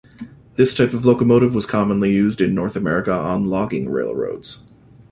[0.55, 4.59] This type of locomotive was commonly used in North America on logging railroads.